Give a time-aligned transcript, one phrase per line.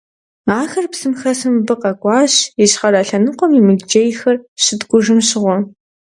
[0.59, 5.57] Ахэр псым хэсу мыбы къэкӀуащ, ищхъэрэ лъэныкъуэм и мылджейхэр щыткӀужым щыгъуэ.